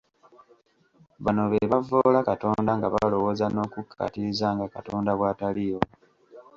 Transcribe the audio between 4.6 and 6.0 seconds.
Katonda bw'ataliiwo.